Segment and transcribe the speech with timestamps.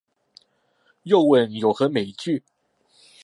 [1.03, 2.43] 又问有何美句？